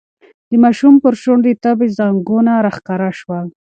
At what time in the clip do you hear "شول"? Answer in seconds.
3.19-3.45